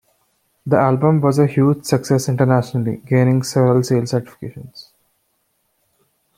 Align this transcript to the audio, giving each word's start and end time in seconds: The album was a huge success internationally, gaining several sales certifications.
The 0.65 0.77
album 0.77 1.21
was 1.21 1.37
a 1.37 1.45
huge 1.45 1.85
success 1.85 2.27
internationally, 2.27 3.03
gaining 3.05 3.43
several 3.43 3.83
sales 3.83 4.11
certifications. 4.13 4.87